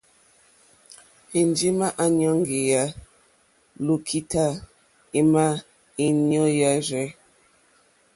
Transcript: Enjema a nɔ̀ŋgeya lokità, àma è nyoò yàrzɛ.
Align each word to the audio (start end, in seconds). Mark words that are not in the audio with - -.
Enjema 1.39 1.87
a 2.03 2.05
nɔ̀ŋgeya 2.17 2.83
lokità, 3.85 4.45
àma 5.19 5.45
è 6.03 6.05
nyoò 6.27 6.47
yàrzɛ. 6.59 7.03